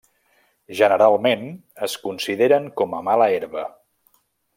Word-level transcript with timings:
Generalment 0.79 1.43
es 1.89 1.97
consideren 2.07 2.65
com 2.81 2.97
a 3.01 3.03
mala 3.11 3.29
herba. 3.35 3.67